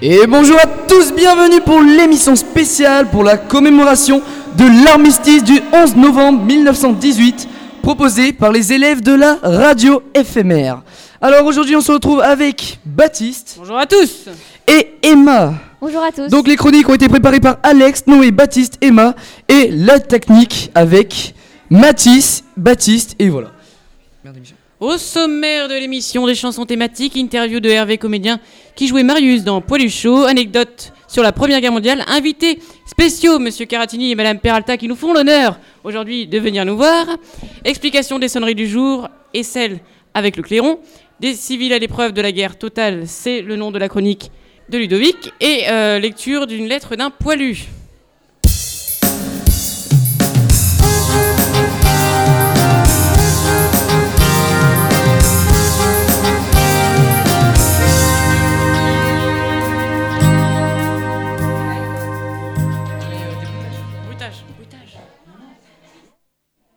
Et 0.00 0.28
bonjour 0.28 0.56
à 0.60 0.66
tous, 0.86 1.12
bienvenue 1.12 1.60
pour 1.60 1.80
l'émission 1.80 2.36
spéciale 2.36 3.10
pour 3.10 3.24
la 3.24 3.36
commémoration 3.36 4.22
de 4.56 4.84
l'armistice 4.84 5.42
du 5.42 5.60
11 5.72 5.96
novembre 5.96 6.44
1918, 6.44 7.48
proposée 7.82 8.32
par 8.32 8.52
les 8.52 8.72
élèves 8.72 9.00
de 9.02 9.12
la 9.12 9.38
radio 9.42 10.00
éphémère. 10.14 10.82
Alors 11.20 11.44
aujourd'hui 11.46 11.74
on 11.74 11.80
se 11.80 11.90
retrouve 11.90 12.20
avec 12.20 12.78
Baptiste 12.86 13.56
Bonjour 13.58 13.76
à 13.76 13.86
tous 13.86 14.28
et 14.68 14.94
Emma. 15.02 15.54
Bonjour 15.80 16.04
à 16.04 16.12
tous. 16.12 16.28
Donc 16.28 16.46
les 16.46 16.54
chroniques 16.54 16.88
ont 16.88 16.94
été 16.94 17.08
préparées 17.08 17.40
par 17.40 17.56
Alex, 17.64 18.06
Noé, 18.06 18.30
Baptiste, 18.30 18.78
Emma 18.80 19.16
et 19.48 19.68
la 19.72 19.98
technique 19.98 20.70
avec 20.76 21.34
Mathis, 21.70 22.44
Baptiste 22.56 23.16
et 23.18 23.30
voilà. 23.30 23.48
Au 24.80 24.96
sommaire 24.96 25.66
de 25.66 25.74
l'émission, 25.74 26.24
des 26.24 26.36
chansons 26.36 26.64
thématiques, 26.64 27.16
interview 27.16 27.58
de 27.58 27.68
Hervé 27.68 27.98
Comédien 27.98 28.38
qui 28.76 28.86
jouait 28.86 29.02
Marius 29.02 29.42
dans 29.42 29.60
Poilu 29.60 29.90
Chaud, 29.90 30.22
anecdote 30.22 30.92
sur 31.08 31.24
la 31.24 31.32
Première 31.32 31.60
Guerre 31.60 31.72
mondiale, 31.72 32.04
invités 32.06 32.60
spéciaux, 32.86 33.40
Monsieur 33.40 33.66
Caratini 33.66 34.12
et 34.12 34.14
Madame 34.14 34.38
Peralta 34.38 34.76
qui 34.76 34.86
nous 34.86 34.94
font 34.94 35.12
l'honneur 35.12 35.58
aujourd'hui 35.82 36.28
de 36.28 36.38
venir 36.38 36.64
nous 36.64 36.76
voir, 36.76 37.06
explication 37.64 38.20
des 38.20 38.28
sonneries 38.28 38.54
du 38.54 38.68
jour 38.68 39.08
et 39.34 39.42
celle 39.42 39.80
avec 40.14 40.36
le 40.36 40.44
clairon, 40.44 40.78
des 41.18 41.34
civils 41.34 41.72
à 41.72 41.80
l'épreuve 41.80 42.12
de 42.12 42.22
la 42.22 42.30
guerre 42.30 42.56
totale, 42.56 43.02
c'est 43.06 43.42
le 43.42 43.56
nom 43.56 43.72
de 43.72 43.80
la 43.80 43.88
chronique 43.88 44.30
de 44.68 44.78
Ludovic, 44.78 45.32
et 45.40 45.64
euh, 45.68 45.98
lecture 45.98 46.46
d'une 46.46 46.68
lettre 46.68 46.94
d'un 46.94 47.10
poilu. 47.10 47.66
bruitage. 64.36 64.98